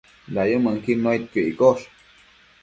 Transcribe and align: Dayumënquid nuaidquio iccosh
Dayumënquid 0.37 0.99
nuaidquio 1.03 1.45
iccosh 1.51 1.85